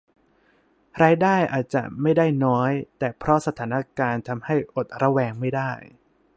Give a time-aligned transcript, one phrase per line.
[1.01, 5.71] รายได้อาจจะไม่ได้น้อย แต่เพราะสถานการณ์ทำให้อดระแวงไม่ได้